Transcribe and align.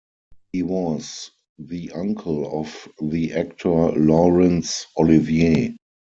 He 0.51 0.63
was 0.63 1.29
the 1.59 1.91
uncle 1.91 2.59
of 2.59 2.87
the 2.99 3.33
actor 3.33 3.91
Laurence 3.91 4.87
Olivier. 4.97 5.77